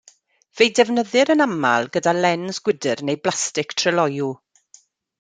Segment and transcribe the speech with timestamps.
[0.59, 4.37] Fe'i defnyddir yn aml gyda lens gwydr neu blastig tryloyw.